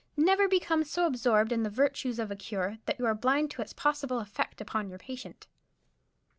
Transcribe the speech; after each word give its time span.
Never 0.17 0.47
become 0.47 0.83
so 0.83 1.05
absorbed 1.05 1.51
in 1.51 1.61
the 1.61 1.69
virtues 1.69 2.17
of 2.17 2.31
a 2.31 2.35
cure 2.35 2.79
that 2.87 2.97
you 2.97 3.05
are 3.05 3.13
blind 3.13 3.51
to 3.51 3.61
its 3.61 3.71
possible 3.71 4.17
effect 4.19 4.59
upon 4.59 4.89
your 4.89 4.97
patient." 4.97 5.45